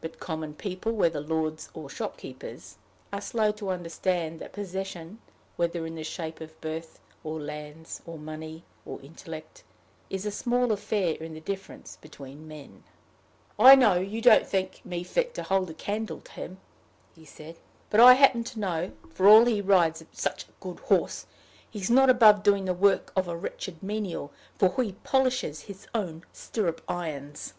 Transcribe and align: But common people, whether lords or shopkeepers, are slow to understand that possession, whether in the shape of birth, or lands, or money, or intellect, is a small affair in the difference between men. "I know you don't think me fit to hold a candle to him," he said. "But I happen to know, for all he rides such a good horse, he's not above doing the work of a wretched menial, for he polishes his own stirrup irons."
But 0.00 0.18
common 0.18 0.54
people, 0.54 0.90
whether 0.90 1.20
lords 1.20 1.68
or 1.74 1.88
shopkeepers, 1.88 2.74
are 3.12 3.20
slow 3.20 3.52
to 3.52 3.70
understand 3.70 4.40
that 4.40 4.52
possession, 4.52 5.20
whether 5.54 5.86
in 5.86 5.94
the 5.94 6.02
shape 6.02 6.40
of 6.40 6.60
birth, 6.60 6.98
or 7.22 7.40
lands, 7.40 8.02
or 8.04 8.18
money, 8.18 8.64
or 8.84 9.00
intellect, 9.00 9.62
is 10.10 10.26
a 10.26 10.32
small 10.32 10.72
affair 10.72 11.14
in 11.18 11.34
the 11.34 11.40
difference 11.40 11.98
between 12.00 12.48
men. 12.48 12.82
"I 13.56 13.76
know 13.76 14.00
you 14.00 14.20
don't 14.20 14.44
think 14.44 14.84
me 14.84 15.04
fit 15.04 15.34
to 15.34 15.44
hold 15.44 15.70
a 15.70 15.74
candle 15.74 16.18
to 16.22 16.32
him," 16.32 16.58
he 17.14 17.24
said. 17.24 17.56
"But 17.90 18.00
I 18.00 18.14
happen 18.14 18.42
to 18.42 18.58
know, 18.58 18.90
for 19.12 19.28
all 19.28 19.44
he 19.44 19.60
rides 19.60 20.04
such 20.10 20.48
a 20.48 20.52
good 20.58 20.80
horse, 20.80 21.26
he's 21.70 21.88
not 21.90 22.10
above 22.10 22.42
doing 22.42 22.64
the 22.64 22.74
work 22.74 23.12
of 23.14 23.28
a 23.28 23.36
wretched 23.36 23.84
menial, 23.84 24.32
for 24.58 24.82
he 24.82 24.94
polishes 25.04 25.60
his 25.70 25.86
own 25.94 26.24
stirrup 26.32 26.80
irons." 26.88 27.54